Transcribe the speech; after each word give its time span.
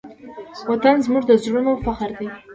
وطن 0.69 0.95
زموږ 1.05 1.23
د 1.27 1.31
زړونو 1.43 1.71
فخر 1.85 2.09
دی. 2.19 2.27